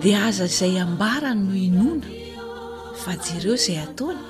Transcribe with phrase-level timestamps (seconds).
[0.00, 2.08] dia aza izay ambarany no inona
[3.02, 4.22] fa je reo izay ataony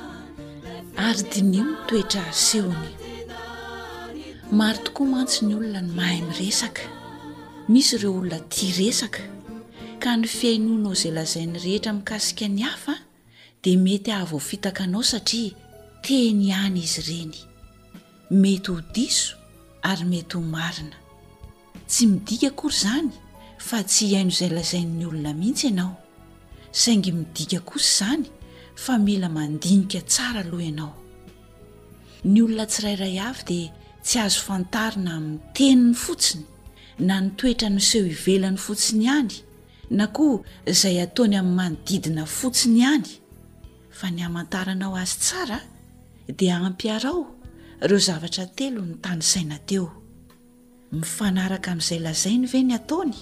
[1.06, 2.90] ary dinio ny toetra arsehony
[4.58, 6.82] maro tokoa mantsy ny olona ny mahay miresaka
[7.72, 9.22] misy ireo olona tia resaka
[10.02, 12.94] ka ny fiainoanao izay lazainy rehetra mikasika ny hafa
[13.62, 15.52] dia mety ahavofitaka anao satria
[16.04, 17.38] teny any izy ireny
[18.42, 19.32] mety ho diso
[19.90, 20.96] ary mety ho marina
[21.90, 23.12] tsy midika kory izany
[23.60, 25.92] fa tsy ihaino izay lazain''ny olona mihitsy ianao
[26.82, 28.26] saingy midika kosa izany
[28.84, 30.92] fa mila manodinika tsara aloha ianao
[32.32, 33.72] ny olona tsirairay avy dia
[34.06, 36.44] tsy azo fantarina amin'ny teniny fotsiny
[37.06, 39.34] na nytoetra ny seho ivelany fotsiny ihany
[39.98, 43.10] na koa izay ataony amin'ny manodidina fotsiny ihany
[43.98, 45.58] fa ny hamantaranao azy tsara
[46.38, 47.20] dia aampiarao
[47.84, 49.86] ireo zavatra telo ny tany saina teo
[50.98, 53.18] mifanaraka amin'izay lazainy ve ny ataony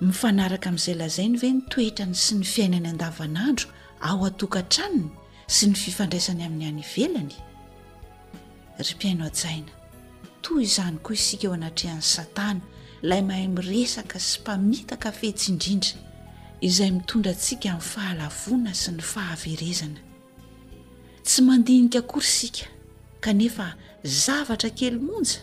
[0.00, 3.70] mifanaraka amin'izay lazainy ve nytoetrany sy ny fiainany an-davanaandro
[4.04, 5.06] ao atoka ntraniny
[5.48, 7.30] sy ny fifandraisany amin'ny any velany
[8.78, 9.72] ry mpiaino ajaina
[10.44, 12.60] toy izany koa isika eo anatrehan'ny satana
[13.02, 15.96] ilay mahay miresaka sy mpamitaka fehtsyindrindra
[16.68, 20.00] izay mitondra ntsika min'ny fahalavona sy ny fahaverezana
[21.26, 22.66] tsy mandinika korysika
[23.24, 23.66] kanefa
[24.24, 25.40] zavatra kely monja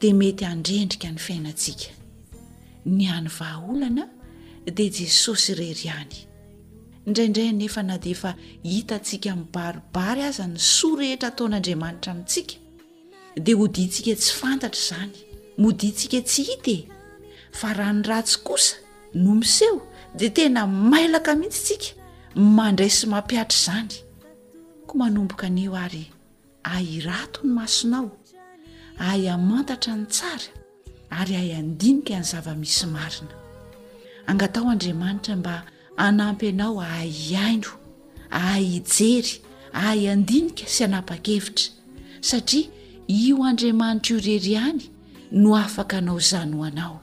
[0.00, 1.95] dia mety handrendrika ny fiainantsika
[2.86, 4.08] ny any vahaolana
[4.74, 6.18] dia jesosy irery hany
[7.06, 8.30] indraindray nefa na di efa
[8.72, 12.54] hitantsika min'y baribary aza ny soa rehetra ataon'andriamanitra nintsika
[13.44, 15.14] dia modiantsika tsy fantatra zany
[15.62, 16.78] modintsika tsy hita e.
[17.58, 18.74] fa raha ny ratsy kosa
[19.22, 19.78] no miseho
[20.18, 20.60] dea tena
[20.90, 21.88] mailaka mihitsytsika
[22.58, 23.94] mandray sy mampiatra izany
[24.86, 26.04] ko manomboka anio ary
[26.74, 28.08] ay rato ny masonao
[29.10, 30.48] ay amantatra ny tsara
[31.20, 33.32] ary hay andinika ny zava-misy marina
[34.26, 35.56] angatao andriamanitra mba
[35.96, 37.12] anampy anao ahay
[37.42, 37.72] aindo
[38.38, 39.32] ahay ijery
[39.78, 41.68] ahay andinika sy hanapa-kevitra
[42.28, 42.68] satria
[43.08, 44.82] io andriamanitra io reriany
[45.42, 47.00] no afaka anao zanoanao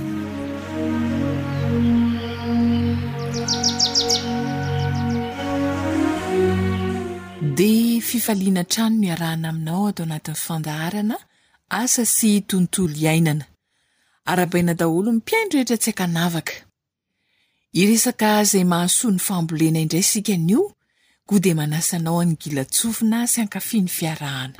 [8.11, 11.17] fifaliana trano no iarahna aminao atao anatin'ny fifandaharana
[11.79, 13.45] asa sy tontolo iainana
[14.31, 16.53] arabaina daholo mipiaindrorehetra tsy haka anavaka
[17.81, 20.63] iresaka zay mahasoa ny fambolena indray sikanio
[21.27, 24.57] koa di manasanao any gilatsofina sy hankafiny fiarahana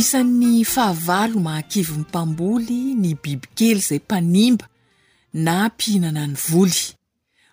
[0.00, 4.66] isan'ny fahavalo mahakivonmy mpamboly ny bibikely zay mpanimba
[5.32, 6.94] na mpihinana ny voly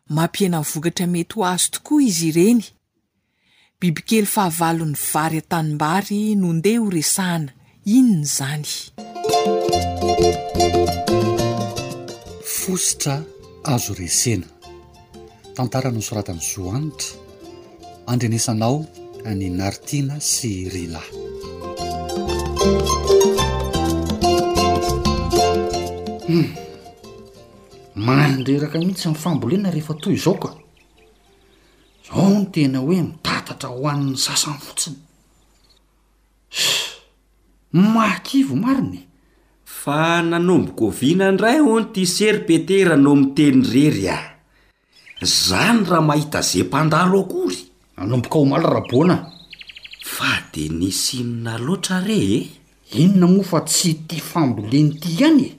[0.09, 2.63] mampiana ny vokatra mety ho azo tokoa izy ireny
[3.79, 7.51] bibikely fahavalon'ny vary a-tanimbary nondeha ho resahana
[7.85, 8.71] inony izany
[12.55, 13.15] fositra
[13.73, 14.47] azo resena
[15.55, 17.09] tantara no soratany zoanitra
[18.07, 18.79] andrenesanao
[19.35, 21.01] ny nartina sy rila
[26.29, 26.64] hmm.
[27.95, 30.49] mananon reraka mihitsy mn fambolena rehefa toy izao ka
[32.07, 34.99] zao no tena hoe mitatatra hohan'ny sasany fotsinys
[37.93, 38.99] makivo mariny
[39.81, 39.99] fa
[40.29, 44.19] nanomboko oviana ndray ho no ti serypetera no miteny rery a
[45.43, 47.57] zany raha mahita ze mpandalo akory
[47.97, 49.17] nanomboka ho malaraboana
[50.13, 52.51] fa de nysi mina loatra re e
[53.01, 55.51] inona moa fa tsy ti famboleny ty ihany e?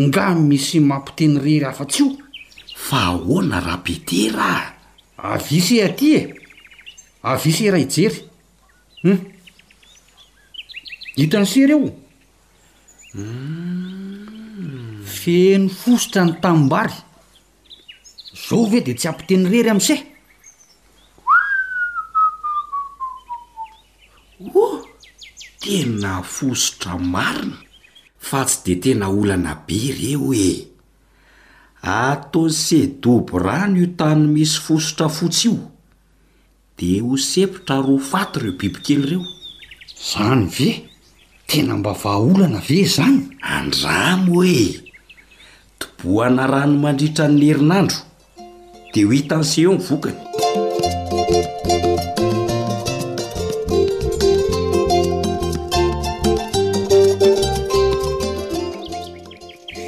[0.00, 2.10] nga misy mampitenyrery hafa-tsy o
[2.86, 4.60] fa ahoana raha peteraa
[5.32, 6.20] avise aty e
[7.32, 8.26] aviseraha ijery u
[9.04, 9.18] hm?
[11.18, 11.84] hitany sery eo
[13.14, 15.04] hmm.
[15.20, 16.96] feno fosotra ny tambary
[18.44, 20.00] zao ve de tsy ampitenyrery amsay
[24.60, 24.74] o oh,
[25.62, 27.58] tena fosotra marina
[28.28, 30.50] fa tsy de tena olana be ireo e
[31.96, 35.58] atony se dobo rano io tany misy fosotra fotsy io
[36.78, 39.22] de hosepotra roa faty ireo bibikely ireo
[40.10, 40.68] zany ve
[41.50, 43.18] tena mba vaaolana ve zany
[43.56, 44.56] andramo oe
[45.80, 47.98] toboana rano mandritra ny nerinandro
[48.92, 50.20] de ho hitan' se eo ny vokany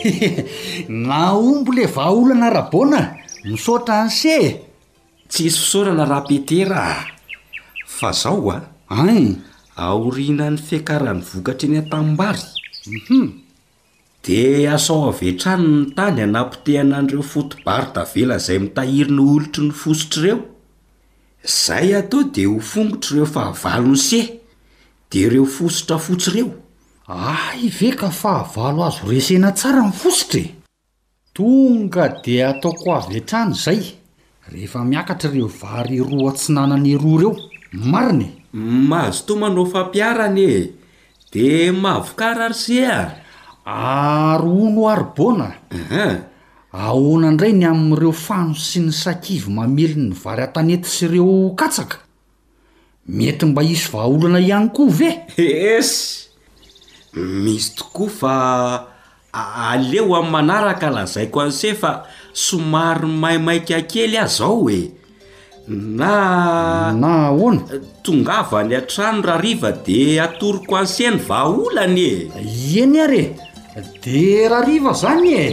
[1.06, 3.00] naombo le vaolana rabona
[3.49, 4.37] misaotra ny se
[5.30, 6.99] tsy sosaorana raha petera ah
[7.96, 8.58] fa zao a
[8.99, 9.00] a
[9.84, 13.25] aorinany fiakarahny vokatra eny atammbaryhum
[14.25, 14.38] de
[14.75, 20.23] asao avetrano ny tany anapitehana an'ireo fotibary da vela zay mitahiry ny olotry ny fosotra
[20.26, 20.40] ireo
[21.64, 24.20] zay atao de ho fongotra ireo fa havalony se
[25.11, 26.49] de reo fosotra fotsyreo
[27.06, 30.46] ay ah, ve ka fahavalo azy resena tsara nyfositra e.
[31.37, 33.80] tonga dia ataoko avy eatrany izay
[34.49, 37.32] rehefa miakatra ireo vary roa atsinanana iroa ireo
[37.92, 38.28] marinye
[38.90, 40.61] maazotomandao fampiarany e
[41.32, 43.12] dia mavokarary se a
[44.32, 45.52] ary ono arybonah
[46.73, 52.00] ahonaindray ny amin'ireo fano sy ny sakivy mamely ny vary a-tanety sy ireo katsaka
[53.08, 55.90] mety mba hisy vaaolana ihany koa ve es
[57.16, 58.35] misy tokoa fa
[59.71, 62.02] aleo ami'y manaraka lazaiko anse fa
[62.33, 64.80] somarymaimaika akely azao e
[65.68, 67.62] na na ahona
[68.02, 72.14] tongavany atrano rahariva de atoriko anseny vaolany e
[72.83, 73.28] eny areh
[74.02, 75.47] de raha riva zany e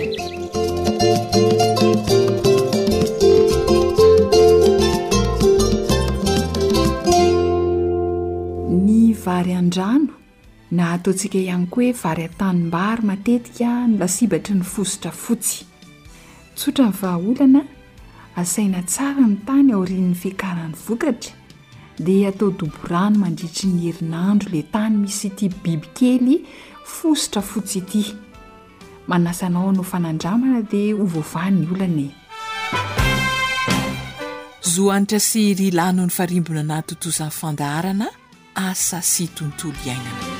[8.86, 10.21] ny vary andrano
[10.72, 15.66] na hataontsika ihany ko hoe vary a-tanymbary matetika nolasibatry ny fosotra fotsy
[16.56, 17.62] tsotra ny vahaolana
[18.36, 21.34] asaina tsara ny tany aorin'ny fihakaran'ny vokatra
[22.00, 26.38] dia atao doborano mandritry ny herinandro lay tany misy iti bibykely
[26.98, 28.04] fosotra fotsy ity
[29.08, 32.10] manasanao anao fanandramana dia ho voavany olanae
[34.74, 38.08] zohanitra sy ryalano ny farimbona natotozan'ny fandaharana
[38.56, 40.40] asasy tontolo iainy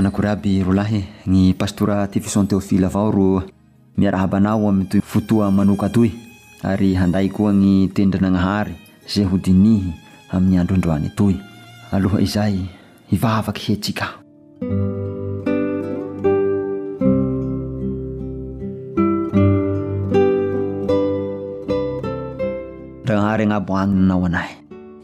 [0.00, 3.44] anakoryaby ro lahy gny pastora tifison teofily avao ro
[4.00, 6.08] miarahabanao amiyty fotoa manoka toy
[6.64, 8.72] ary handay koa ny teindranagnahary
[9.04, 9.92] za hodinihy
[10.32, 11.36] amin'ny androandroany toy
[11.92, 12.56] aloha izay
[13.12, 14.08] hivavaky hetsika
[23.04, 24.48] ndragnahary agnabo agnianao anay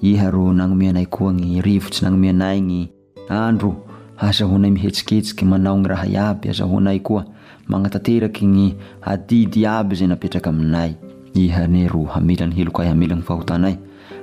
[0.00, 2.82] iha ro nagnome anay koa ny rivotsy nagnome anay gny
[3.28, 3.85] andro
[4.16, 7.24] azahoanay mihetsiketsiky manao ny raha iaby azahoanay koa
[7.68, 8.64] magnatateraky ny
[9.04, 10.96] adidy iaby zay napetraka aminay
[11.36, 13.76] ihany ro hamelanyhelok ay amelany fahotanay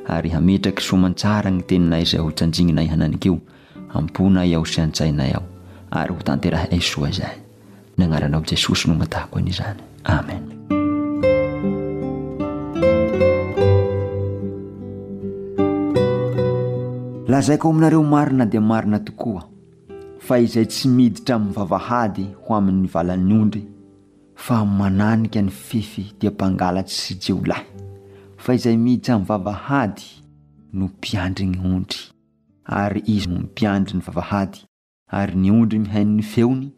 [0.10, 3.38] ary hametraky somantsara ny teninay zay o tsanininay hananikeo
[3.94, 5.46] amponay ao sy antsainay ao
[5.94, 7.38] ary ho tantera a soa zay
[7.98, 10.44] nagnaranao jesosy no mantahako an' zany amen
[17.30, 19.53] lazaiko aminareomarina d marina tokoa
[20.28, 23.62] fa izay tsy miditra min'y vavahady ho amin'ny valan'ny ondry
[24.44, 27.66] fa mananika ny fefy dia mpangalatsy sy jeolahy
[28.44, 30.06] fa izay miditra minny vavahady
[30.78, 32.02] no mpiandry ny ondry
[32.82, 34.60] ary izy nompiandry ny vavahady
[35.20, 36.72] ary ny ondry mihain'ny feony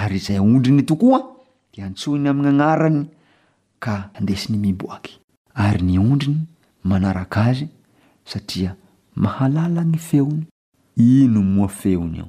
[0.00, 1.18] ary izay ondriny tokoa
[1.74, 3.04] dia antsoiny amin'nyanarany
[3.82, 5.18] ka andesiny miboaky
[5.54, 6.46] ary ny ondriny
[6.84, 7.66] manaraka azy
[8.24, 8.76] satria
[9.14, 10.44] mahalala ny feony
[10.96, 12.28] ino moa feony ao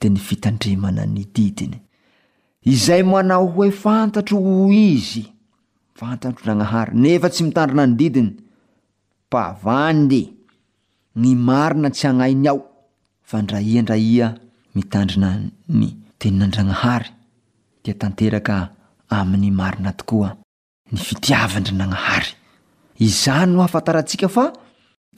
[0.00, 1.74] d ny fitandremana ny didiny
[2.72, 5.24] izay manao hoe fantatro ho izy
[5.94, 8.30] fantatro ranahary neefa tsy mitandrina ny didiny
[9.28, 10.22] mpavandy
[11.16, 12.58] ny marina tsy agnainy ao
[13.30, 14.26] fandraiandraia
[14.76, 15.30] mitandrina
[15.78, 17.10] ny teninandragnahary
[17.84, 18.56] datanteka
[19.18, 20.30] ain'y maina tooa
[20.92, 22.30] ny fitiavandra nagnahary
[23.08, 24.44] iza no afantarantsika fa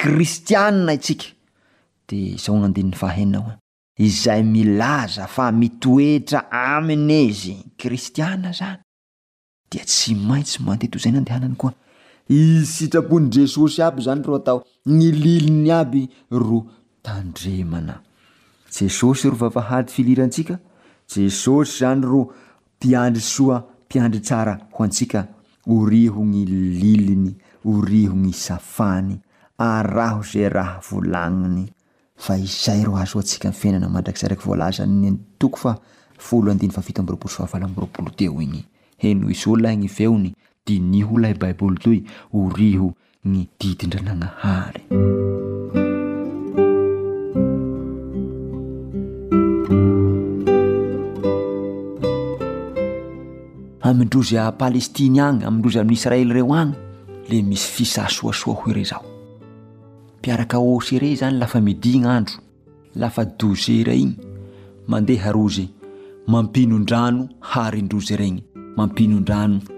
[0.01, 1.29] kristiana itsika
[2.09, 3.59] d ao ay ia
[4.07, 6.41] izay milaza fa mitoetra
[6.75, 7.55] aminy izy
[7.93, 8.81] ristiaa zany
[9.71, 11.73] da tsy maintsy manteh tozay andehanany koa
[12.29, 16.67] i sitrapony jesôsy aby zany ro atao ny liliny aby ro
[17.03, 18.03] tandremana
[18.71, 20.59] jesôsy ro vavahaty filira antsika
[21.09, 22.29] jesôsy zany ro
[22.81, 25.27] piandry soa mpiandry tsara ho antsika
[25.67, 27.33] oriho ny lilinyo
[27.69, 28.09] yfay
[36.89, 38.63] ooteo igny
[38.99, 40.33] heno isy ollaygny veony
[40.75, 41.99] iniho lay baiboly toy
[42.37, 42.93] oriho
[43.25, 44.83] ny didindrananahary
[53.89, 56.73] amindrozy palestiny agny amindrozy amin'israely reo agny
[57.29, 59.05] le misy fisasoasoa hore zao
[60.19, 62.37] mpiaraka osyrey zany lafa midignaandro
[62.97, 64.17] lafa dozera igny
[64.89, 65.67] mandeha rozy
[66.29, 68.41] mampinon-drano harindrozy regny
[68.77, 69.78] mampinon-drano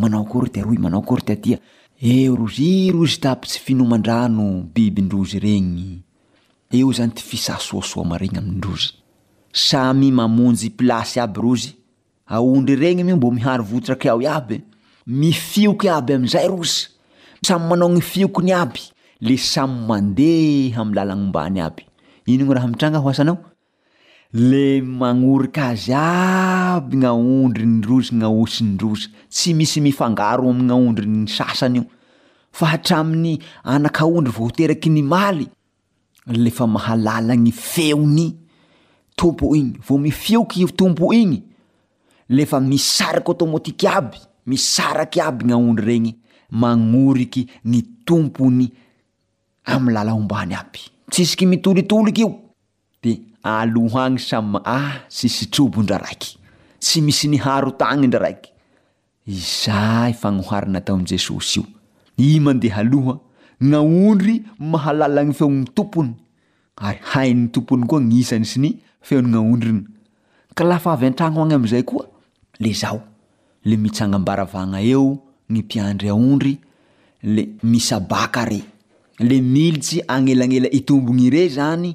[10.10, 11.70] mamonjy plasy aby rozy
[12.26, 14.60] aondry regny mio mbo mihary votraky ao aby
[15.06, 16.86] mifioky aby amizay rozy
[17.46, 18.80] samy manao ny fiokiny aby
[19.20, 21.82] le samy mandeha amy lala gnombany aby
[22.26, 23.38] ino ny raha mitranga ho asanyao
[24.36, 31.76] le magnorik' azy aby gnyaondry ny rosy gnaosiny rosy tsy misy mifangaro aminyaondry ny sasany
[31.78, 31.84] io
[32.50, 35.46] fa hatramin'ny anakaondry vo hoteraky ny maly
[36.26, 38.34] lefa mahalala gny feony
[39.14, 41.38] tompo igny vo mifioky tompo igny
[42.28, 44.18] lefa misariky otômôtiky aby
[44.50, 46.16] misaraky aby gnyaondry regny
[46.50, 48.66] magnoriky ny tompony
[49.66, 52.34] amy lalaombany aby tsisiky mitolitoliky io
[53.02, 56.30] de alohaagny samy a ah, sysitrobondra aiky
[56.82, 58.50] tsy misy niharotagni ndra raikya
[63.64, 64.34] gnaondry
[64.70, 66.12] mahalalany feony topony
[66.76, 67.58] ayaiaiyo
[70.70, 72.06] lafa avy antragno agny amzay koa
[72.60, 73.00] e o
[73.68, 75.04] le mitsagambaravana eo
[75.52, 76.54] ny piandry aondry
[77.34, 78.60] le misabaka e
[79.28, 81.94] le militsy agnelagnela itombogny ire zany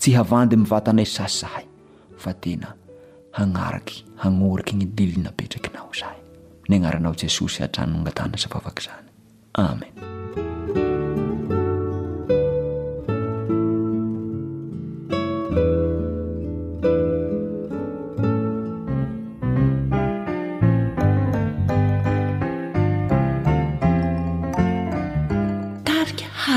[0.00, 1.64] tsy havandy mivatanay sasy zahay
[2.22, 2.68] fa tena
[3.36, 6.18] hagnaraky hanoriky ny dilinapetrakinao zaay
[6.68, 9.08] ny agnaranao jesosy atranooanatanasavavaky zany
[9.64, 10.17] amen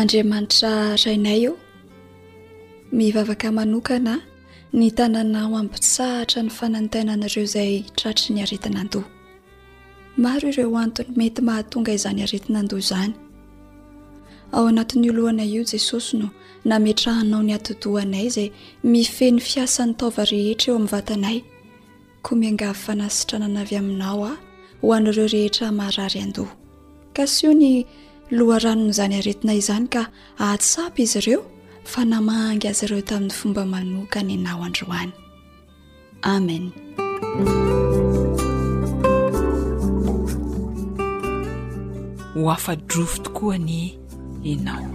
[0.00, 0.70] andriamanitra
[1.04, 1.52] rainay io
[2.96, 4.14] mivavaka manokana
[4.72, 9.04] ny tananao ampitsahatra ny fanantenanareo zay tratry ny aretinandoh
[10.16, 16.28] maro ireo antny mety mahatonga izanyaretina nd zanyaant'y lona io jesosy no
[16.68, 18.48] nametahnao ny atoanay zay
[18.92, 21.38] mifeny fiasany tova rehetra eo aminvatanay
[22.24, 24.34] ko minga fanasitranay aminao a
[24.86, 26.36] hon'reo rehetra maary and
[27.14, 27.84] ka sy o ny
[28.38, 29.96] loanon'zany aretinay izany k
[30.36, 31.40] atsy iir
[31.92, 35.12] fa namahanga azy reo tamin'ny fomba manokany anao androany
[36.34, 36.64] amen
[42.34, 43.74] ho afadrovoto koa ny
[44.52, 44.86] inao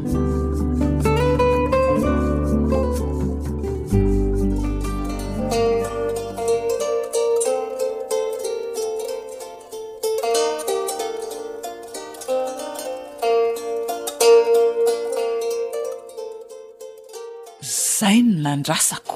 [17.72, 19.16] zay no nandrasako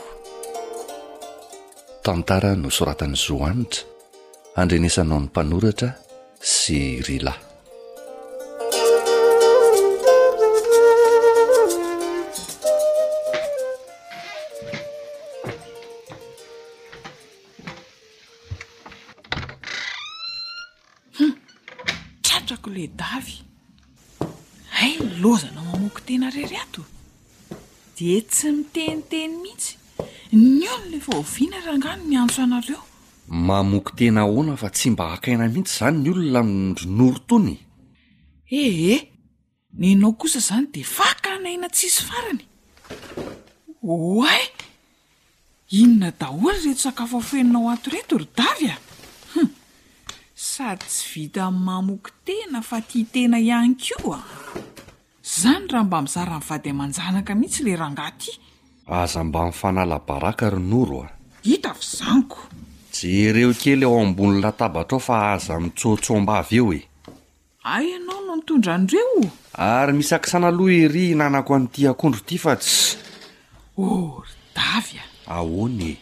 [2.03, 3.83] tantara no soratany zoanitra
[4.61, 5.89] andrenesanao ny mpanoratra
[6.39, 7.41] sy rilay
[28.13, 29.77] e tsy miteniteny mihitsy
[30.37, 32.81] ny olona le fa ovina rangano ny antso anareo
[33.49, 37.53] mamoky tena ahoana fa tsy mba akaina mihitsy izany ny olona mondronorotony
[38.61, 39.03] ehhe eh.
[39.79, 42.41] ny anao kosa zany de fakanaina tsisy farany
[43.81, 44.45] o ay
[45.81, 49.49] inona daholy reto sakafo afoeninao ato reto ry davy ahum
[50.51, 54.44] sady tsy vita n mamoky tena fa tiatena ihany ko a
[55.25, 58.31] zany raha mba mizara nivady a manjanaka mihitsy le raha ngaty
[58.87, 61.09] aza mba mifanalabaraka ro noro a
[61.41, 62.39] hita fy zaniko
[62.93, 66.81] jereo kely ao ambony latabatrao fa aza mitsotsomba avy eo e
[67.65, 69.25] ay ianao no mitondra an'dreo
[69.57, 72.97] ary misakisana loha iry nanako an'di akondro ty fa tsy
[73.77, 75.97] ordavya ahony e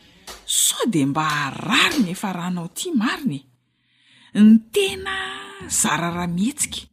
[0.46, 3.40] sao de mba arariny efa rahanao ty mariny
[4.36, 5.16] ny tena
[5.72, 6.92] zararaha mihetsika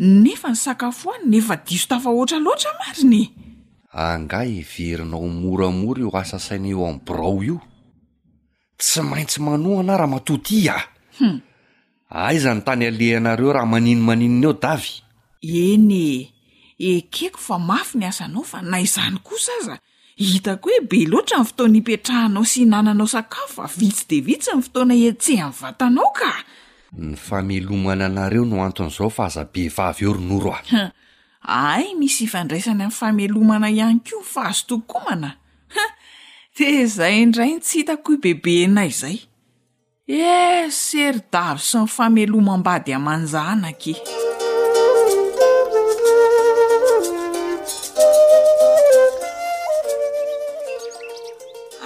[0.00, 3.22] nefa ny sakafoany nefa diso tafa oatra loatra mariny
[3.92, 7.58] anga iverinao moramora io asa saina eo ami'y borao io
[8.80, 11.40] tsy maintsy manoana raha matoti ahhum
[12.10, 15.02] aiza ny tany ale anareo raha maninomaninony ao davy
[15.42, 16.32] enye
[16.78, 19.78] ekeko fa mafy ny asanao fa na izany kosa aza
[20.16, 24.62] hitako hoe be loatra m fotoana ipetrahanao sy hinananao sakafo fa vitsy de vitsy mny
[24.62, 26.32] fotoana etseh amn'y vatanao ka
[26.90, 30.90] ny famelomana anareo no anton'izao fa aza be vavy eo ronoro ay
[31.46, 35.32] ai misy ifandraisany amin'y famelomana ihany ko fa azo tokomanaa
[36.58, 39.16] de zay indray ny tsy hitako i bebe nay zay
[40.08, 43.94] eh seridavy sy ny famelomam-bady amanjanake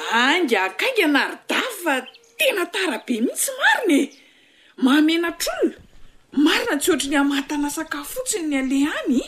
[0.08, 1.94] anga akainganarydavy fa
[2.40, 4.23] tena tarabe mihitsy marinye
[4.82, 5.76] maamena trolna
[6.44, 9.20] marina tsy oatra 'ny hamatana sakafo fotsiny ny aleh any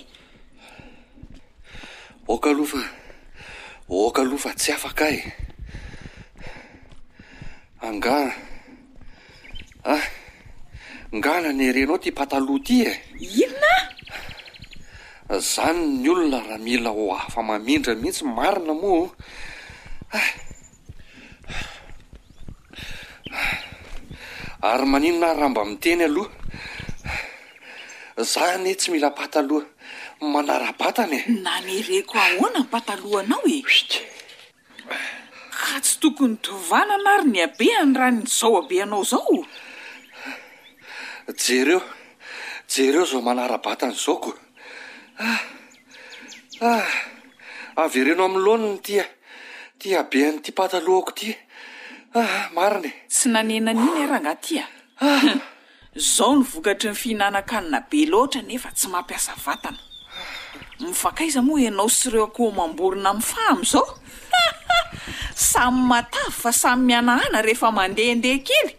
[2.33, 2.83] okalofa
[4.07, 5.19] okalofa tsy afaka e
[7.87, 8.17] anga
[9.87, 9.95] a
[11.13, 12.93] anga ah, nany arenao ty pataloha ty e
[13.43, 13.75] inona
[15.53, 19.11] zany ny olona raha mila ho afa mamindra mihitsy marina moaa
[20.19, 20.29] ah.
[23.41, 23.59] ah.
[24.73, 26.31] ary maninona ry raha mba miteny aloha
[28.31, 29.67] zah nye tsy mila pataloha
[30.33, 33.91] manarabatany eh na nyreko ahoana patalohanao et
[35.61, 39.37] ka tsy tokony tovanana ary ny abe any ra ny zao abe anao zao
[41.43, 41.81] jereo
[42.73, 44.35] jereo zao manara-batany zao koa
[45.31, 45.43] ah
[46.71, 46.89] ah
[47.83, 49.05] avy reno am'ny loniny tia
[49.81, 51.31] ti abeanyty pataloha akoty
[52.17, 54.71] aa ah, marinae tsy nanenaniny araha e ngatiaah
[55.31, 55.41] e.
[56.15, 59.79] zao ny vokatry ny fihinanakanina be loatra nefa tsy mampiasa vatana
[60.81, 63.85] mifakaiza moa ianao syreo akoo mamborina amyfah am'zao
[64.43, 64.79] aha
[65.51, 68.71] samy maavy fa samy mianahana rehefa mandeandehakely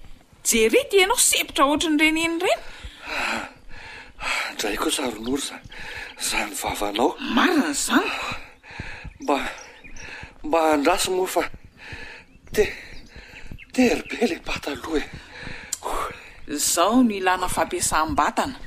[0.50, 2.64] jery ty anao sepitra otrany reneny reny
[4.58, 5.58] ndray ko saronory za
[6.30, 8.12] za nyvavanao marina zany
[9.22, 9.36] mba
[10.44, 11.44] mba andrasy moa fa
[12.56, 12.66] te
[13.78, 14.98] teribelepataoa
[16.50, 18.58] e zaho ny ilana fampiasam-batana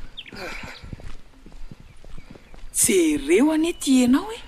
[2.83, 4.41] jereo anyty anao e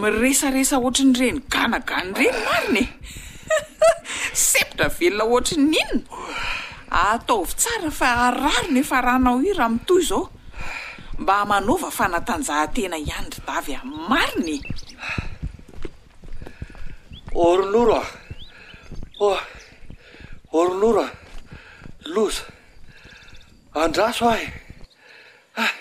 [0.00, 2.86] miresaresa oatranyireny ganagany reny marin e
[4.48, 6.04] septra velona oatrin ninona
[7.04, 10.22] ataovy tsara fa araro nefa ranao i ra mitoy zao
[11.20, 14.60] mba manaova fanatanjahantena ianyry davy a marina e
[17.44, 18.06] oriloroa
[19.24, 19.38] oa
[20.52, 21.08] oh, oronoroa
[22.14, 22.44] loza
[23.82, 24.48] andraso ahe
[25.64, 25.72] ah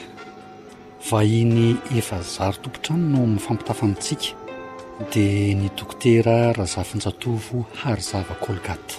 [1.11, 1.59] vahiny
[2.01, 4.29] efa zary topontrano no mifampitafantsika
[5.13, 8.97] dia nidokotera rahazafan-tsatovo hary zava kolgaty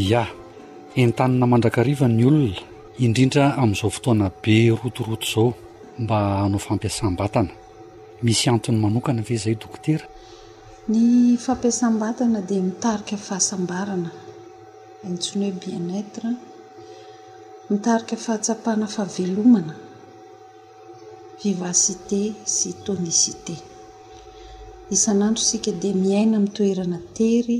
[0.00, 0.24] ya
[0.96, 2.56] entanina mandrakariva ny olona
[3.04, 5.48] indrindra amin'izao fotoana be rotoroto izao
[6.04, 7.52] mba hanao fampiasam-batana
[8.24, 10.04] misy antony manokana ve izay dokotera
[10.90, 11.02] ny
[11.44, 14.10] fampiasam-batana dia mitarika fahasambarana
[15.06, 16.28] antsiny hoe bienetre
[17.70, 19.74] mitarika fahatsapahna favelomana
[21.42, 22.20] vivasité
[22.54, 23.54] sy tonisité
[24.94, 27.58] isanandro sika dia miaina minn toerana tery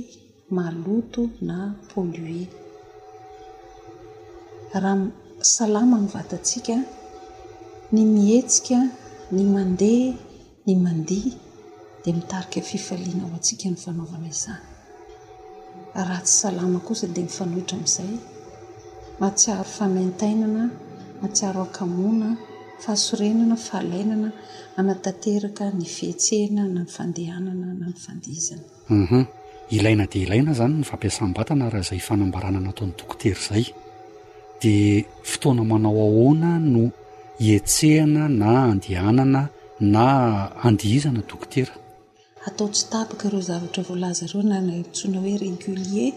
[0.53, 1.59] maloto na
[1.97, 2.45] poluer
[4.83, 4.95] raha
[5.55, 6.77] salama ny vatatsika
[7.95, 8.79] ny mihetsika
[9.35, 10.13] ny mandeha
[10.67, 11.33] ny mandia
[12.03, 14.65] dia mitarika fifaliana ao antsika ny fanaovana izany
[16.07, 18.11] raha tsy salama kosa dia mifanohitra amin'izay
[19.21, 20.65] mahatsiaro famentainana
[21.21, 22.29] mahatsiaro akamona
[22.83, 24.29] fahasorenana faalainana
[24.81, 28.65] anatateraka ny fihtsehna na ny fandehanana na ny fandiizana
[29.01, 29.23] mhm.
[29.73, 33.65] ilaina dia ilaina zany ny fampiasambatana raha izay fanambarana na ataon'ny dokotera zay
[34.63, 35.01] dia
[35.33, 36.83] fotoana manao ahoana no
[37.45, 39.43] hietsehana na andeanana
[39.95, 40.05] na
[40.69, 41.73] andihizana dokotera
[42.49, 46.13] atao tsy tapaka ireo zavatra voalaza reo na naontsoina hoe régiulier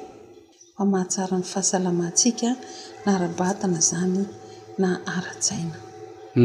[0.77, 2.49] fa mahatsara ny fahasalamatsika
[3.05, 4.21] na ra-batana zany
[4.81, 5.75] na aratsaina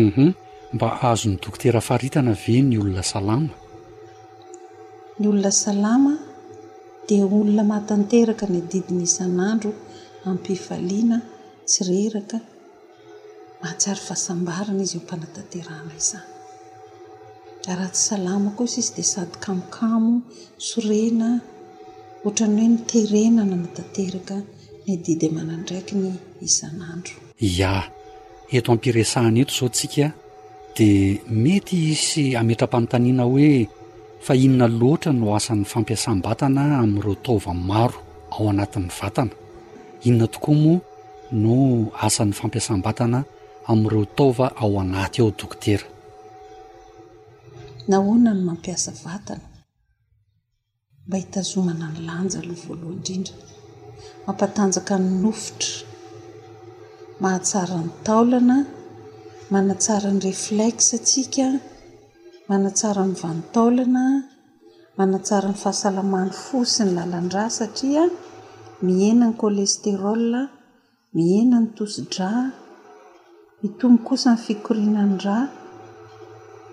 [0.05, 0.31] uhum
[0.77, 3.51] mba ahazo ny dokotera fahritana ave ny olona salama
[5.21, 6.15] ny olona salama
[7.19, 9.73] dolona mahatanteraka ny adidiny isan'andro
[10.31, 11.17] amipifaliana
[11.71, 12.37] tsireraka
[13.63, 16.29] mahatsiary fahasambarana izy io ampanataterana izahy
[17.71, 20.15] a raha tsy salama kosa izy dia sady kamokamo
[20.69, 21.29] sorena
[22.27, 24.37] ohatra ny hoe noterenana natanteraka
[24.85, 26.09] ny adidy mana ndraiky ny
[26.49, 27.17] isan'andro
[27.61, 27.73] ya
[28.59, 30.05] eto ampiresahana eto zao tsika
[30.77, 33.51] dia mety isy ametram-panontanina hoe
[34.27, 37.99] fa inona loatra no asan'ny fampiasam-batana amin'ireo taova maro
[38.35, 39.35] ao anatin'ny vatana
[40.09, 40.79] inona tokoa moa
[41.43, 41.55] no
[42.07, 43.19] asan'ny fampiasam-batana
[43.71, 45.87] amin'ireo taova ao anaty ao dokotera
[47.91, 49.47] nahoana ny mampiasa vatana
[51.07, 53.37] mba hitazomana ny lanja aloh voalohay indrindra
[54.27, 55.73] mampatanjaka ny nofotra
[57.23, 58.57] mahatsarany taolana
[59.55, 61.47] manatsarany reflexa atsika
[62.51, 64.05] manatsara ny vantaolina
[64.99, 68.03] manatsara ny fahasalamany fo sy ny lalandra satria
[68.87, 70.25] mienany côlesterol
[71.17, 72.31] mienany tosidra
[73.61, 75.37] mitombo kosa ny fikorinanra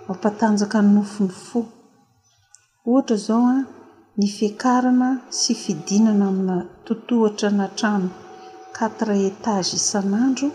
[0.06, 1.60] mampatanjaka ny nofony fo
[2.90, 3.58] ohatra zao a
[4.20, 5.10] ny fiakarana
[5.40, 8.10] sy fidinana amina totohatra na trano
[8.76, 10.48] quatre etage isan'andro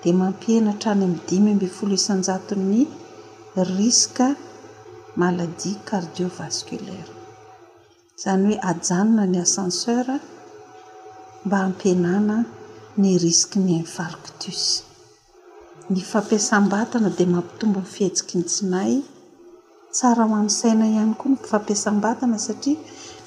[0.00, 2.82] dia mampihena trany amin'nydimy ambyy folo isanjatonny
[3.62, 4.34] risque
[5.16, 7.12] maladiea cardiovasculaire
[8.22, 10.06] zany hoe ajanona ny ascenseur
[11.44, 12.36] mba ampinana
[13.00, 14.62] ny risque ny infalctus
[15.92, 18.92] ny fampiasam-batana dia mampitomba nifihetsiky ny tsinay
[19.94, 22.78] tsara oanosaina ihany koa nyfampiasam-batana satria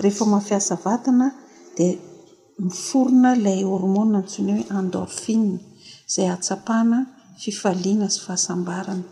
[0.02, 1.28] rehefa mafiasavatana
[1.78, 1.98] dia
[2.64, 5.54] miforona ilay hormon ntsony hoe endorphine
[6.08, 6.98] izay atsapana
[7.42, 9.06] fifaliana zy fahasambarana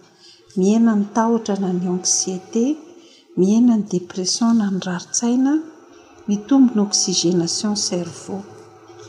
[0.57, 2.75] mienany tahotra na ny anxieté
[3.37, 5.59] mienany dépression na ny raritsaina
[6.27, 8.39] mitombo ny osigenation servau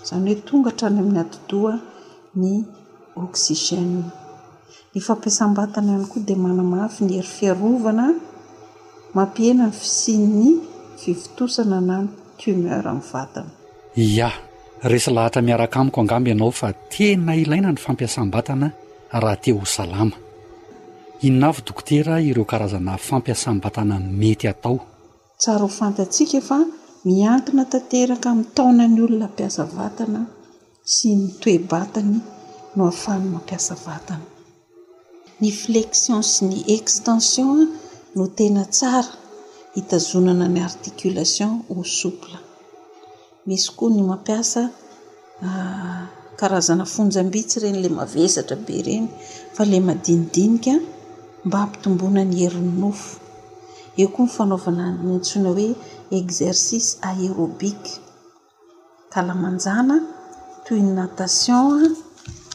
[0.02, 1.74] izany hoe tonga htrany amin'ny adidoha
[2.40, 2.50] ny
[3.22, 4.02] osigène
[4.92, 8.06] ny fampiasam-batana ihany koa dia manamahafy ny heri fiarovana
[9.16, 10.48] mampihenany si ny
[11.02, 11.96] fivitosana na
[12.38, 13.50] tumeur amin'ny vatana
[13.96, 14.30] ya
[14.90, 18.68] resy lahatra miaraka amiko angamby ianao fa tena ilaina ny fampiasam-batana
[19.12, 20.25] raha te ho salama
[21.22, 24.78] inavy dokotera ireo karazana fampiasam batanany mety atao
[25.40, 26.58] tsara ho fampatsika fa
[27.04, 30.20] miankina tanteraka mi'ny taona ny olona mpiasa vatana
[30.94, 32.14] sy ny toebatany
[32.76, 34.26] no ahafany mampiasa vatana
[35.40, 37.58] ny flexion sy ny extension
[38.16, 39.12] no tena tsara
[39.76, 42.36] hitazonana ny articulation au souple
[43.46, 44.60] misy koa ny mampiasa
[45.46, 46.02] ah,
[46.40, 49.06] karazana fonjambitsy ireny la mavesatra be ireny
[49.54, 50.74] fa la madinidinika
[51.46, 53.10] mba ampitombona ny herinynofo
[54.02, 55.68] eo koa ny fanaovana nyantsoina hoe
[56.18, 57.92] exercice aérobike
[59.12, 59.96] kalamanjana
[60.64, 61.88] toy ny natationa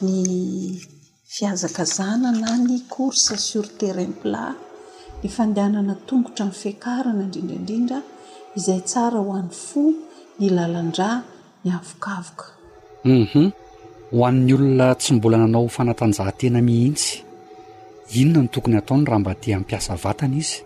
[0.06, 0.16] ny
[1.36, 4.56] fiazakazana na ny course sur terrain plat
[5.24, 8.00] ny fandehanana tongotra n' fiakarana indrindraindrindra
[8.58, 9.84] izay tsara ho an'ny fo
[10.40, 11.08] ny lalandra
[11.64, 12.46] ny avokavoka
[13.08, 13.48] huhum
[14.18, 17.12] hoan'ny olona tsy mbola nanao fanatanjahantena mihitsy
[18.20, 20.58] inona no tokony hataony raha mba dia ampiasa vatana izy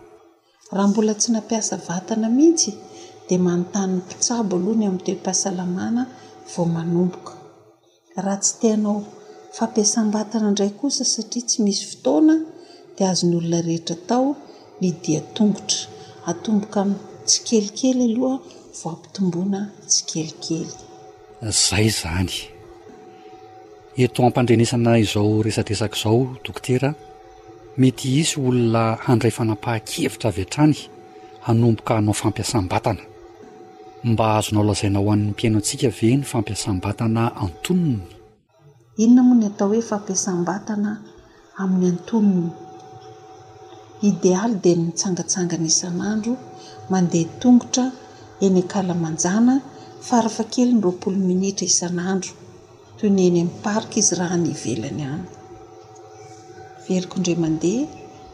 [0.75, 2.71] raha mbola tsy nampiasa vatana mihitsy
[3.27, 6.03] dia manontanyny mpitsabo aloha ny amin'ny toe-pahasalamana
[6.53, 7.33] vao manomboka
[8.25, 8.95] raha tsy tenao
[9.57, 12.35] fampiasam-batana indray kosa satria tsy misy fotoana
[12.95, 14.27] dia azony olona rehetra tao
[14.81, 15.81] ny dia tongotra
[16.29, 18.35] atomboka amin'ny tsy kelikely aloha
[18.79, 20.67] vo ampitomboana tsy kelikely
[21.69, 22.35] zay zany
[24.03, 26.89] eto ampandrenesana izao resadesaka izao dokotera
[27.77, 30.75] mety izy olona handray fanapaha-kevitra avy hatrany
[31.45, 33.03] hanomboka hanao fampiasam-batana
[34.11, 38.01] mba azonao lazaina o an'ny mpiaino antsika ve ny fampiasam-batana antonony
[39.03, 40.91] inona moa ny atao hoe fampiasam-batana
[41.61, 42.49] amin'ny antonony
[44.09, 46.33] idéaly dia nitsangatsangana isan'andro
[46.91, 47.85] mandeha tongotra
[48.45, 49.53] eny akalamanjana
[50.07, 52.31] fa rafa kely ny roapolo minitra isan'andro
[52.97, 55.23] toy ny eny amin'ny parka izy raha ny ivelany any
[56.89, 57.85] veriko ndra mandeha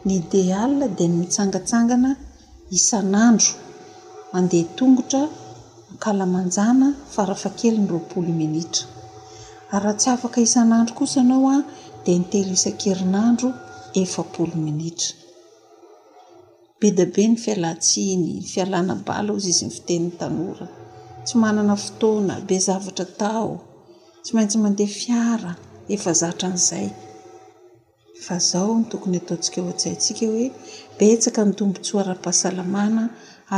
[0.06, 2.10] ny idéale dia ny mitsangatsangana
[2.78, 3.52] isan'andro
[4.32, 5.22] mandeha tongotra
[5.90, 8.84] makalamanjana fa rafa kely ny roapolo minitra
[9.74, 11.58] araha tsy afaka isan'andro kosa nao a
[12.04, 13.48] dia ny telo isan-kerinandro
[14.02, 15.08] efapolo minitra
[16.78, 20.66] be dibe ny fialatsiny fialana balo izy izy ny fiteniny tanora
[21.26, 23.52] tsy manana fotoana be zavatra tao
[24.22, 25.52] tsy maintsy mandeha fiara
[25.94, 26.88] efa zatra an'izay
[28.22, 30.46] fa zaho ny tokony ataontsika oha-tsayntsika hoe
[30.98, 33.04] betsaka ny tombonts hoara-pahasalamana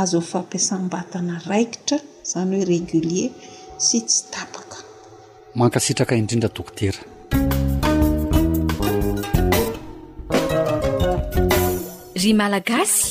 [0.01, 3.29] azo fampiasam-batana raikitra izany hoe régiulier
[3.85, 4.77] sy tsy tapaka
[5.59, 6.97] mankasitraka indrindra dokotera
[12.21, 13.05] ry malagasy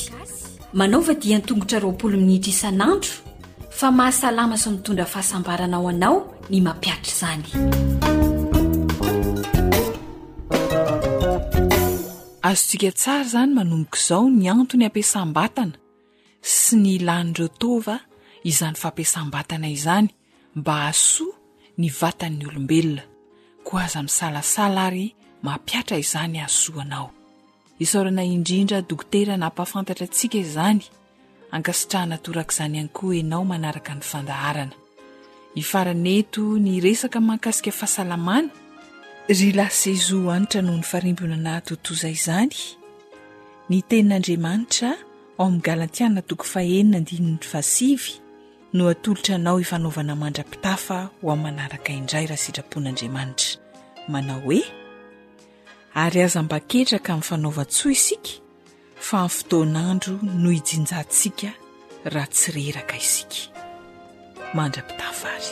[0.79, 3.13] manaova dia nytongotra roapolo minitra isan'andro
[3.79, 6.15] fa mahasalama sa mitondra fahasambaranao anao
[6.51, 7.94] ny mampiatra zany
[12.47, 15.77] azontsika tsara zany manomboka izao ny antony ampiasam-batana
[16.57, 17.95] sy ny lanydrotova
[18.51, 20.07] izan'ny fampiasambatana izany
[20.59, 21.33] mba asoa
[21.79, 23.03] ny vatan'ny olombelona
[23.65, 25.05] ko aza misalasala ary
[25.47, 27.07] mampiatra izany asoanao
[27.83, 30.81] isorana indrindra dokoterana ampahafantatra ntsika izany
[31.55, 34.75] ankasitrahnatorak'izany any koho anao manaraka ny fandaharana
[35.61, 38.47] ifaraneto ny resaka mankasika fahasalamany
[39.27, 42.51] ry la sezo anitra noho ny farimbona ana totoizay izany
[43.69, 44.89] ny tenin'andriamanitra
[45.39, 48.11] ao amin'ny galatiana toko fahenina ndiniy fasivy
[48.75, 53.57] no atolotra anao ifanaovana mandra-pitafa ho aminy manaraka indray raha sitrapon'andriamanitra
[54.13, 54.61] manao hoe
[56.03, 58.29] ary aza m-baketraka min'ny fanaova- tsoa isika
[59.07, 61.49] fa iny fotoanandro no ijinjantsika
[62.13, 63.37] raha tsy reraka isika
[64.55, 65.51] mandra-pitafa ary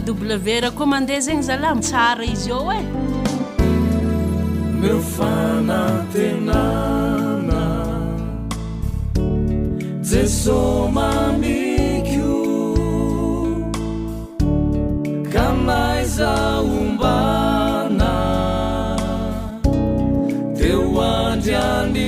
[0.00, 0.16] bw
[0.62, 2.82] ra koa mandeha zegny zala tsara izy ao e eh.
[4.80, 7.66] meo fanatenana
[10.08, 12.40] jeso mamiko
[15.32, 18.14] ka minaizaombana
[20.56, 21.99] te oandryay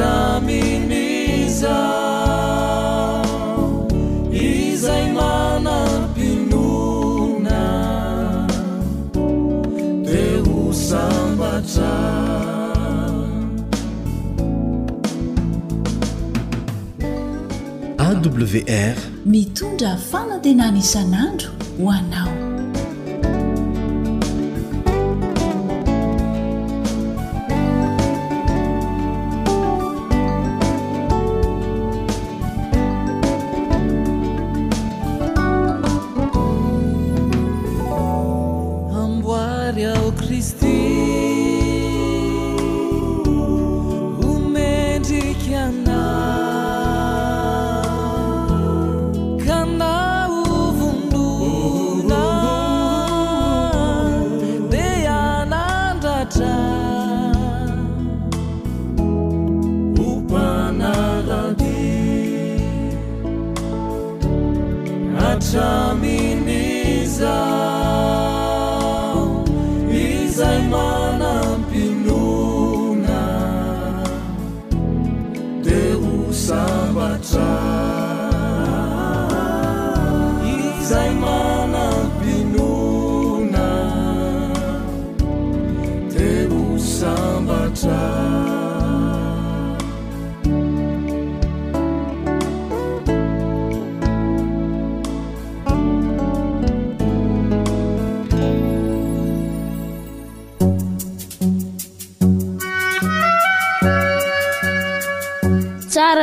[0.00, 1.78] ramimiza
[4.32, 7.64] izay manampinona
[10.08, 11.94] teho sambatra
[18.04, 18.96] awr
[19.32, 21.48] mitondra fanatenany isan'andro
[21.84, 22.15] oana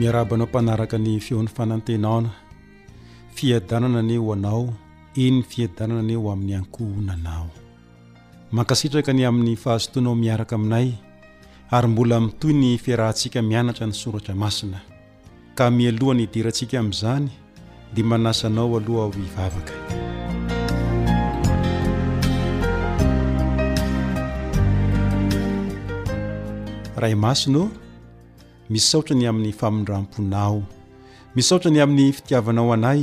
[0.00, 2.30] miarabanao mpanaraka ny feoan'ny fanantenaona
[3.36, 4.64] fiadanana aneho anao
[5.24, 7.48] enny fiadanana anyho amin'ny ankohonanao
[8.56, 10.88] mankasitraka ny amin'ny fahazotoanao miaraka aminay
[11.76, 14.78] ary mbola mitoy ny fiarahntsika mianatra ny soratra masina
[15.58, 17.28] ka mialohany idirantsika amin'izany
[17.94, 19.74] dia manasanao aloha aoo ivavaka
[27.00, 27.62] ray masino
[28.70, 30.62] misaotra ny amin'ny famindramponao
[31.34, 33.02] misaotra ny amin'ny fitiavanao anay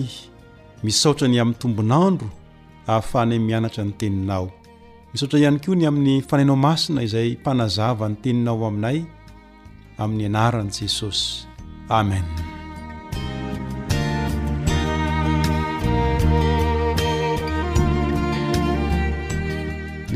[0.83, 2.29] misaotra ny amin'ny tombonandro
[2.87, 4.45] ahafanay mianatra ny teninao
[5.11, 8.99] misaotra ihany koa ny amin'ny fanainao masina izay mpanazavany teninao aminay
[10.03, 11.43] amin'ny anaran'i jesosy
[11.99, 12.23] amen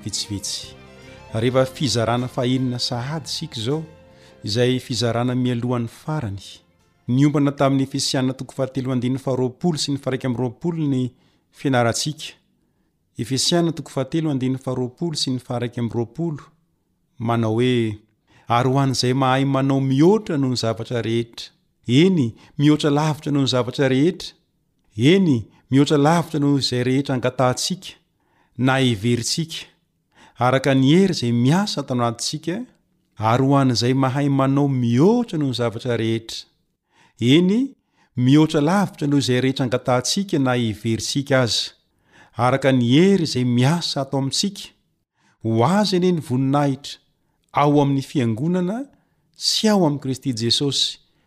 [4.45, 6.41] izay fizarana mialohan'ny farany
[7.15, 11.03] ny mbana tamin'ny efeiaatoo ahathaoolo sy ny faraiky roapolo ny
[11.59, 12.25] fianaratsika
[13.23, 16.05] efeiaatoo fahateharoolo sy ny fraik ro
[17.27, 17.99] mnao oe
[18.57, 21.47] ary hoan'zay mahay manao mihoatra noho ny zavatra rehetra
[22.01, 22.25] eny
[22.59, 24.29] mihoatra lavitra noho ny zavatra rehetra
[25.13, 25.37] eny
[25.71, 27.89] mihoatra lavitra noho zay rehetra angatatsika
[28.59, 29.67] nahiverintsika
[30.39, 32.57] araka ni hery zay miasa atao natntsika
[33.31, 36.45] ary ho an'izay mahay manao mihoatra noho ny zavatra rehetra
[37.37, 37.57] iny
[38.25, 41.73] mihoatra lavitra noho izay rehetr angatantsika na iverintsika aza
[42.45, 44.65] araka nyhery zay miasa atao amintsika
[45.45, 46.91] ho aza nii nyvoninahitra
[47.61, 48.79] ao amin'ny fiangonana
[49.43, 50.83] tsy ao am kristy jesosy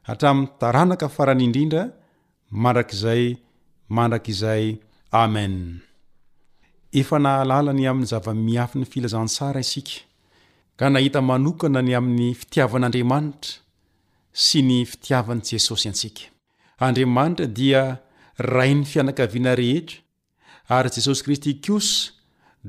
[0.07, 1.83] hatraminy taranaka faran'indrindra
[2.63, 3.25] mandrakizay
[3.95, 4.65] mandrakizay
[5.23, 5.84] amen
[6.99, 9.97] efa nahalala ny amin'ny zava-miafyny filazantsara isika
[10.79, 13.53] ka nahita manokana ny amin'ny fitiavan'andriamanitra
[14.45, 16.23] sy ny fitiavany jesosy antsika
[16.85, 17.81] andriamanitra dia
[18.51, 19.97] rai n'ny fianakaviana rehetra
[20.77, 22.15] ary jesosy kristy kiosa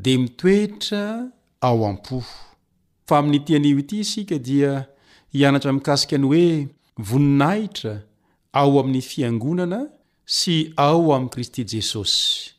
[0.05, 1.03] dia mitoetra
[1.69, 2.19] ao am-po
[3.07, 4.73] fa aminytianio ity isika dia
[5.33, 6.49] hianatra mikasika any hoe
[7.09, 7.93] voninahitra
[8.61, 9.81] ao amin'ny fiangonana
[10.27, 10.57] sy
[10.87, 12.56] ao ami' kristy jesosy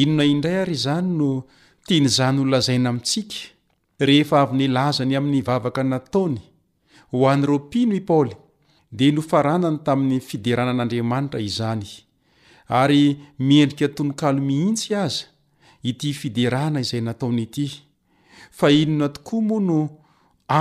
[0.00, 1.30] inona indray ary izany no
[1.86, 3.36] tia nyzany olazaina amintsika
[4.08, 6.36] rehefa avy nylazany amin'ny vavaka nataony
[7.12, 8.34] ho an'reo mpino i paoly
[8.96, 11.86] dia nofaranany tamin'ny fideranan'andriamanitra izany
[12.80, 13.02] ary
[13.48, 15.24] miendrika tononkalo mihintsy aza
[15.90, 17.66] ity fiderana izay nataony ity
[18.58, 19.78] fa inona tokoa moa no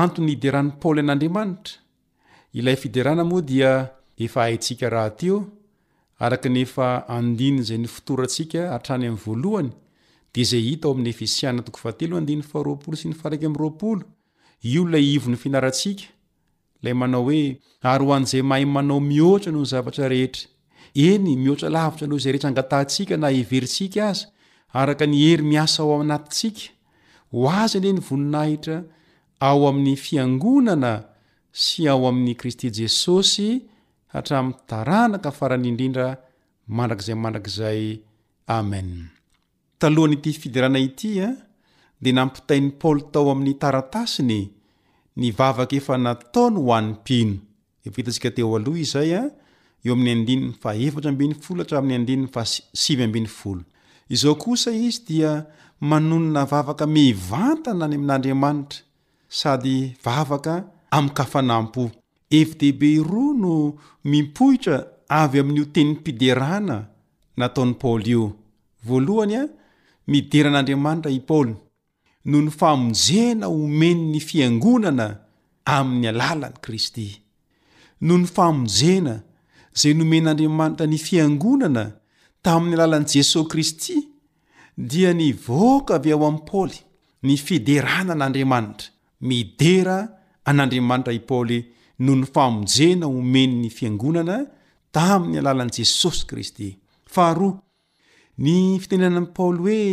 [0.01, 1.73] antony hiderany paoly an'andriamanitra
[2.59, 3.71] ilay fiderana moa dia
[4.25, 5.37] efa hahintsika raha teo
[6.19, 9.71] araka nefa andiny zay ny fotoraantsika atrany am'yvoalohany
[10.33, 11.13] dia zay hita ao amin'ny
[13.81, 13.99] ea
[14.65, 16.03] ioolay ivo 'ny finarantsika
[16.83, 20.43] lay manao hoe ary ho an'zay mahy manao mihoatra noho ny zavatrarehetra
[20.95, 24.21] eny mihoatra lavitra nohozay rehetr angatahntsika na iverintsika azy
[24.73, 26.71] araka ny hery miasa ao anatintsika
[27.31, 28.77] ho aza ne ny voninahitra
[29.47, 30.93] ao amin'ny fiangonana
[31.51, 33.51] sy ao amin'ny kristy jesosy
[34.19, 36.05] atramtaranaka faranyindrinda
[36.77, 37.83] mandrakzay manrazay
[39.81, 41.31] talohany ty fidirana itya ah,
[42.01, 44.41] dea nampitain'ny paoly tao amin'ny taratasiny
[45.19, 47.43] nivavaka efa nataony hoapino
[54.13, 55.31] izao ah, kosa izy dia
[55.89, 58.79] manonona vavaka mivantana any amin'andriamanitra
[59.39, 60.53] sady vavaka
[60.97, 61.83] amkafanampo
[62.31, 64.77] fideibe iro no mipohitra
[65.21, 66.77] avy amin'io teniny piderana
[67.37, 68.23] nataony paoly io
[68.87, 69.43] vlhy a
[70.11, 71.53] mideran'andriamanitra i paoly
[72.29, 75.07] nohony famonjena homeny ny fiangonana
[75.77, 77.07] amin'ny alalany kristy
[78.07, 79.15] nony famonjena
[79.79, 81.85] zey nomenn'andriamanitra ny fiangonana
[82.45, 83.95] tamin'ny alalan'y jesosy kristy
[84.89, 86.79] dia nivoaka avy ao am paoly
[87.25, 88.87] ny fiderana an'andriamanitra
[89.27, 89.97] midera
[90.49, 91.59] an'andriamanitra i paoly
[91.99, 94.37] no ny famonjena omenn'ny fiangonana
[94.91, 96.69] tamin'ny alalan'i jesosy kristy
[97.13, 97.53] faharoa
[98.43, 99.91] ny fiteneanan' paoly hoe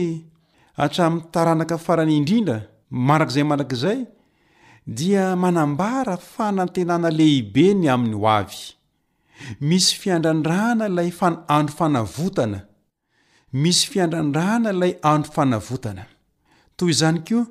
[0.85, 2.59] atramin'y taranakafarany indrindra
[3.09, 3.99] marak'izay marakizay
[4.99, 8.61] dia manambara fanantenana lehibe ny amin'ny ho avy
[9.69, 11.29] misy fiandrandrana ilay fa
[11.59, 12.61] andro fanavotana
[13.63, 16.05] misy fiandrandrana ilay andro fanavotana
[16.77, 17.45] toy izany koa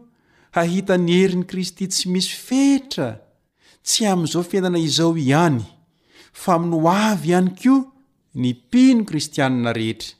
[0.55, 3.09] hahitany herin'i kristy tsy misy fetra
[3.83, 5.57] tsy amn'izao fiaintana izao ihany
[6.41, 7.79] fa amin'noavy ihany koa
[8.41, 10.11] ny mpino kristiaina rehetra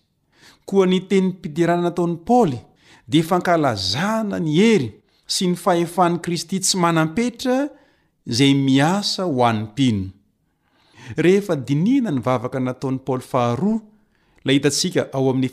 [0.66, 2.60] koa ny teny pidirana nataony paoly
[3.10, 4.88] dia fankalazana ny hery
[5.34, 7.58] sy ny fahefaan'nyi kristy tsy manampetra
[8.38, 10.10] zay miasa ho an'ny mpino
[11.26, 13.82] rehefa dinina nyvavaka nataon'ny paoly aha
[14.46, 15.50] la itasika ao am'y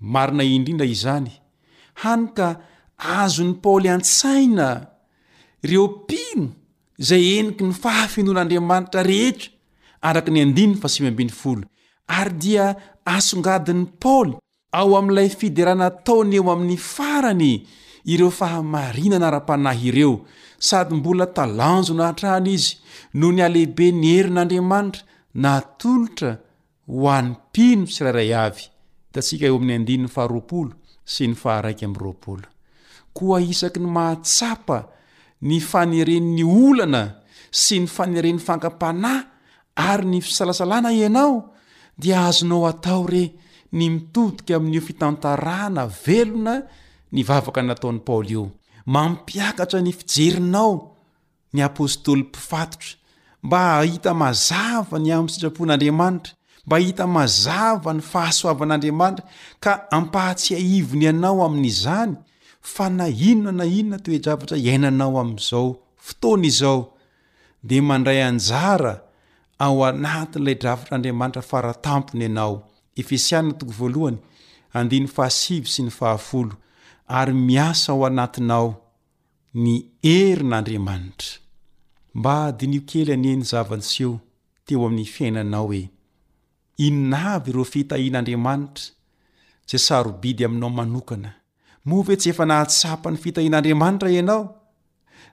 [0.00, 1.30] marina indrindra izany
[2.04, 2.60] hanyka
[2.98, 4.86] azony paoly antsaina
[5.62, 6.48] ireo mpino
[6.98, 9.48] izay eniky ny fahafinoan'andriamanitra reheka
[10.02, 11.24] araka ny
[12.08, 14.34] ary dia asongadin'ny paoly
[14.72, 17.66] ao amin'ilay fideranataony eo amin'ny farany
[18.04, 20.26] ireo fahamarinana ara-panahy ireo
[20.58, 22.76] sady mbola talanjo noahatrana izy
[23.14, 25.02] noho ny alehibe ny herin'andriamanitra
[25.42, 26.30] natolotra
[26.88, 28.56] ho any pino sirairay av
[29.14, 30.26] dasik eo amn'ny n haa
[31.14, 32.48] sy ny aha
[33.16, 34.78] koa isaky ny mahatsapa
[35.48, 37.02] ny faneren'ny olana
[37.62, 39.20] sy ny faneren'ny fankampanahy
[39.90, 41.34] ary ny fisalasalana ianao
[42.00, 43.24] dia azonao atao re
[43.78, 46.54] ny mitodika amin'io fitantarahana velona
[47.14, 48.44] ny vavaka nataon'ny paoly io
[48.94, 50.72] mampiakatra ny fijerinao
[51.54, 52.90] ny apôstoly mpifatotra
[53.42, 56.32] mba ahita mazava ny amny sitrapon'andriamanitra
[56.66, 59.24] mba hahita mazava ny fahasoavan'andriamanitra
[59.64, 62.12] ka ampahatsyaivony ianao amin'izany
[62.72, 65.66] fa nainona nainona ti hoe dravatra hiainanao am'izao
[66.06, 66.78] fotoana izao
[67.68, 68.94] de mandray anjara
[69.64, 74.18] ao anatin'ilay dravitr'andriamanitra faratampony ianaormasaan
[80.14, 81.30] erin'adriamntra
[82.16, 84.12] mba dinio kely anie ny zavan-tseo
[84.66, 85.82] teo amin'ny fiainanao hoe
[86.86, 88.84] inavy ireo fitahian'andriamanitra
[89.68, 91.30] se sarobidy aminao manokana
[91.88, 94.42] mo ve tsy efa nahatsapany fitahian'andriamanitra ianao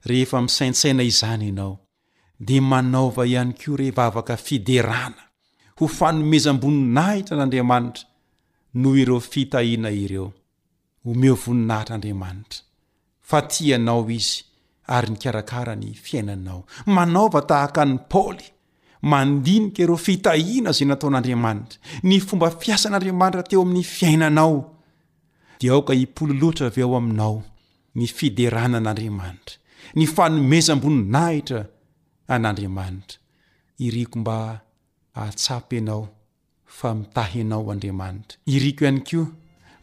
[0.09, 1.73] rehefa misaintsaina izany ianao
[2.47, 5.23] dea manaova ihany ko reh vavaka fiderana
[5.77, 8.03] ho fanomezam-boninahitra n'andriamanitra
[8.81, 10.27] noho ireo fitahiana ireo
[11.09, 12.59] omeo voninahitr'andriamanitra
[13.29, 14.41] fa ty anao izy
[14.87, 18.45] ary nykarakara ny fiainanao manaova tahaka any paoly
[19.11, 21.77] mandinika ireo fitahiana zay nataon'andriamanitra
[22.07, 24.55] ny fomba fiasa an'andriamanitra teo amin'ny fiainanao
[25.59, 27.37] dia aoka hipololoatra avy ao aminao
[27.95, 29.55] ny fiderana an'andriamanitra
[29.97, 31.61] ny fanomezam-boninahitra
[32.35, 33.17] an'andriamanitra
[33.85, 34.35] iriko mba
[35.25, 36.03] atsap anao
[36.77, 39.25] famitahy anao andriamanitra iriko ihany koa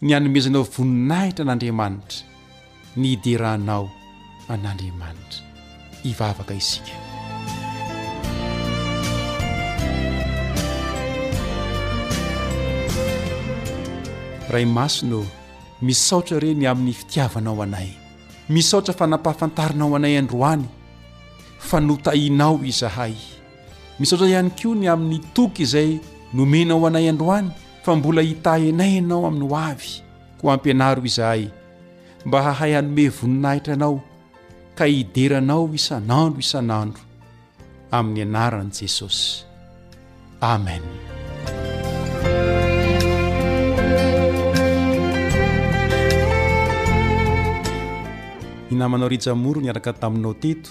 [0.02, 2.18] ny anomezanao voninahitra an'andriamanitra
[3.00, 3.86] ny ideranao
[4.52, 5.40] an'andriamanitra
[6.04, 6.92] ivavaka isika
[14.52, 15.24] ray masino
[15.86, 17.90] misaotra reny amin'ny fitiavanao anay
[18.52, 20.66] miaotra fa nampahafantarinao anay androany
[21.68, 23.14] fa notahinao izahay
[24.00, 25.90] misaotra ihany ko ny amin'ny toky izay
[26.36, 27.48] nomenao anay androany
[27.84, 29.92] fa mbola hita anay anao amin'ny ho avy
[30.38, 31.42] ko ampianaro izahay
[32.26, 33.96] mba hahay hanome voninahitra anao
[34.82, 37.02] khideranao isan'andro isan'andro
[37.94, 39.26] amin'ny anaran'i jesosy
[40.52, 40.82] amen
[48.74, 50.70] ninamanao rijamoro ny araka taminao teto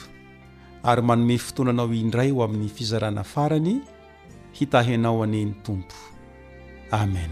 [0.89, 3.75] ary manome fotoananao indray o amin'ny fizarana farany
[4.57, 5.95] hitahianao aneny tompo
[7.01, 7.31] amen